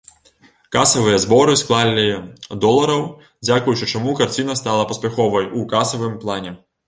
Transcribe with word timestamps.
Касавыя 0.75 1.17
зборы 1.25 1.53
склалі 1.61 2.05
долараў, 2.63 3.03
дзякуючы 3.47 3.91
чаму 3.93 4.17
карціна 4.23 4.55
стала 4.63 4.89
паспяховай 4.93 5.45
ў 5.59 5.69
касавым 5.75 6.19
плане. 6.25 6.57